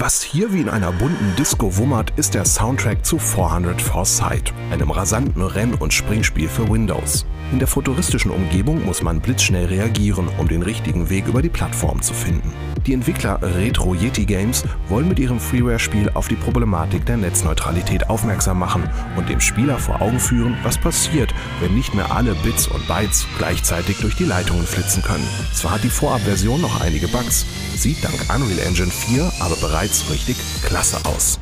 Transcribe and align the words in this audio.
Was 0.00 0.22
hier 0.22 0.52
wie 0.52 0.60
in 0.60 0.68
einer 0.68 0.92
bunten 0.92 1.34
Disco 1.36 1.76
wummert, 1.76 2.12
ist 2.14 2.34
der 2.34 2.44
Soundtrack 2.44 3.04
zu 3.04 3.18
400 3.18 3.82
Foresight, 3.82 4.52
einem 4.70 4.92
rasanten 4.92 5.42
Renn- 5.42 5.74
und 5.74 5.92
Springspiel 5.92 6.48
für 6.48 6.70
Windows. 6.70 7.26
In 7.50 7.58
der 7.58 7.66
futuristischen 7.66 8.30
Umgebung 8.30 8.84
muss 8.84 9.02
man 9.02 9.20
blitzschnell 9.20 9.66
reagieren, 9.66 10.28
um 10.38 10.46
den 10.46 10.62
richtigen 10.62 11.10
Weg 11.10 11.26
über 11.26 11.42
die 11.42 11.48
Plattform 11.48 12.00
zu 12.00 12.14
finden. 12.14 12.52
Die 12.88 12.94
Entwickler 12.94 13.38
Retro 13.42 13.92
Yeti 13.92 14.24
Games 14.24 14.64
wollen 14.88 15.08
mit 15.08 15.18
ihrem 15.18 15.38
Freeware-Spiel 15.38 16.10
auf 16.14 16.28
die 16.28 16.36
Problematik 16.36 17.04
der 17.04 17.18
Netzneutralität 17.18 18.08
aufmerksam 18.08 18.58
machen 18.58 18.88
und 19.14 19.28
dem 19.28 19.40
Spieler 19.40 19.76
vor 19.76 20.00
Augen 20.00 20.18
führen, 20.18 20.56
was 20.62 20.78
passiert, 20.78 21.34
wenn 21.60 21.74
nicht 21.74 21.94
mehr 21.94 22.10
alle 22.10 22.34
Bits 22.36 22.66
und 22.66 22.88
Bytes 22.88 23.26
gleichzeitig 23.36 23.98
durch 23.98 24.16
die 24.16 24.24
Leitungen 24.24 24.64
flitzen 24.64 25.02
können. 25.02 25.28
Zwar 25.52 25.72
hat 25.72 25.84
die 25.84 25.90
Vorabversion 25.90 26.62
noch 26.62 26.80
einige 26.80 27.08
Bugs, 27.08 27.44
sieht 27.76 28.02
dank 28.02 28.24
Unreal 28.34 28.66
Engine 28.66 28.90
4 28.90 29.32
aber 29.40 29.56
bereits 29.56 30.10
richtig 30.10 30.38
klasse 30.62 30.96
aus. 31.04 31.38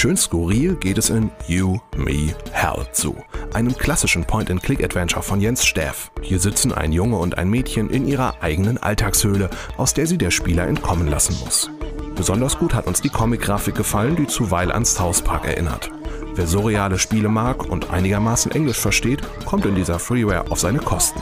Schön 0.00 0.16
skurril 0.16 0.76
geht 0.76 0.96
es 0.96 1.10
in 1.10 1.32
You, 1.48 1.80
Me, 1.96 2.32
Hell 2.52 2.86
zu, 2.92 3.16
einem 3.52 3.76
klassischen 3.76 4.24
Point-and-Click-Adventure 4.24 5.24
von 5.24 5.40
Jens 5.40 5.66
Steff. 5.66 6.12
Hier 6.22 6.38
sitzen 6.38 6.70
ein 6.70 6.92
Junge 6.92 7.16
und 7.16 7.36
ein 7.36 7.50
Mädchen 7.50 7.90
in 7.90 8.06
ihrer 8.06 8.40
eigenen 8.40 8.78
Alltagshöhle, 8.78 9.50
aus 9.76 9.94
der 9.94 10.06
sie 10.06 10.16
der 10.16 10.30
Spieler 10.30 10.68
entkommen 10.68 11.08
lassen 11.08 11.36
muss. 11.44 11.68
Besonders 12.14 12.60
gut 12.60 12.74
hat 12.74 12.86
uns 12.86 13.02
die 13.02 13.08
Comic-Grafik 13.08 13.74
gefallen, 13.74 14.14
die 14.14 14.28
zuweilen 14.28 14.70
an 14.70 14.84
South 14.84 15.22
Park 15.22 15.46
erinnert. 15.46 15.90
Wer 16.32 16.46
surreale 16.46 17.00
Spiele 17.00 17.28
mag 17.28 17.68
und 17.68 17.90
einigermaßen 17.90 18.52
Englisch 18.52 18.78
versteht, 18.78 19.22
kommt 19.46 19.66
in 19.66 19.74
dieser 19.74 19.98
Freeware 19.98 20.48
auf 20.48 20.60
seine 20.60 20.78
Kosten. 20.78 21.20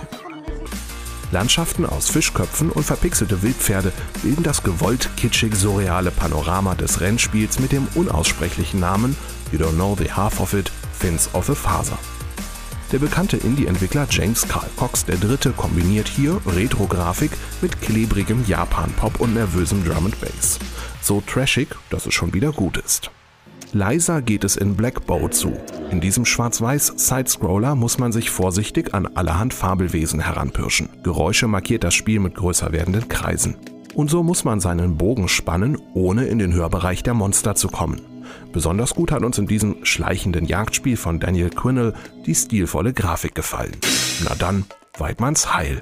Landschaften 1.33 1.87
aus 1.87 2.09
Fischköpfen 2.09 2.71
und 2.71 2.85
verpixelte 2.85 3.43
Wildpferde 3.43 3.93
bilden 4.23 4.43
das 4.43 4.63
gewollt 4.63 5.11
kitschig-surreale 5.17 6.11
Panorama 6.11 6.75
des 6.75 7.01
Rennspiels 7.01 7.59
mit 7.59 7.73
dem 7.73 7.87
unaussprechlichen 7.95 8.81
Namen 8.81 9.17
You 9.53 9.59
Don't 9.59 9.75
Know 9.75 9.97
the 9.99 10.13
Half 10.13 10.41
of 10.41 10.55
It, 10.55 10.71
Fins 10.93 11.29
of 11.33 11.51
a 11.51 11.55
Faser. 11.55 11.99
Der 12.93 13.01
bekannte 13.01 13.37
Indie-Entwickler 13.37 14.07
James 14.09 14.47
Carl 14.47 14.69
Cox 14.77 15.05
III. 15.09 15.53
kombiniert 15.57 16.07
hier 16.07 16.41
Retro-Grafik 16.47 17.33
mit 17.61 17.83
klebrigem 17.83 18.45
Japan-Pop 18.47 19.19
und 19.19 19.35
nervösem 19.35 19.85
Drum 19.85 20.07
and 20.07 20.21
Bass. 20.21 20.61
So 21.03 21.21
trashig, 21.21 21.69
dass 21.91 22.07
es 22.07 22.15
schon 22.15 22.33
wieder 22.33 22.53
gut 22.53 22.77
ist. 22.77 23.11
Leiser 23.73 24.23
geht 24.23 24.45
es 24.45 24.57
in 24.57 24.77
Black 24.77 25.07
Bow 25.07 25.29
zu. 25.29 25.53
In 25.91 26.01
diesem 26.01 26.25
schwarz-weiß 26.25 26.95
Sidescroller 26.97 27.75
muss 27.75 27.99
man 27.99 28.13
sich 28.13 28.31
vorsichtig 28.31 28.95
an 28.95 29.07
allerhand 29.07 29.53
Fabelwesen 29.53 30.21
heranpirschen. 30.21 30.89
Geräusche 31.03 31.49
markiert 31.49 31.85
das 31.85 31.95
Spiel 31.95 32.21
mit 32.21 32.35
größer 32.35 32.73
werdenden 32.73 33.09
Kreisen. 33.09 33.57
Und 33.95 34.11
so 34.11 34.23
muss 34.23 34.45
man 34.45 34.61
seinen 34.61 34.97
Bogen 34.97 35.29
spannen, 35.29 35.79
ohne 35.95 36.27
in 36.27 36.39
den 36.39 36.53
Hörbereich 36.53 37.03
der 37.03 37.15
Monster 37.15 37.55
zu 37.55 37.69
kommen. 37.69 38.01
Besonders 38.53 38.95
gut 38.95 39.11
hat 39.11 39.23
uns 39.23 39.39
in 39.39 39.47
diesem 39.47 39.85
schleichenden 39.85 40.47
Jagdspiel 40.47 40.97
von 40.97 41.21
Daniel 41.21 41.51
Quinnell 41.51 41.95
die 42.25 42.35
stilvolle 42.35 42.93
Grafik 42.93 43.35
gefallen. 43.35 43.77
Na 44.25 44.35
dann, 44.35 44.65
Weidmanns 44.99 45.55
Heil! 45.55 45.81